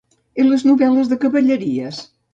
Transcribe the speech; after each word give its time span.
I 0.43 0.45
les 0.47 0.63
novel·les 0.69 1.11
de 1.13 1.19
cavalleries? 1.27 2.01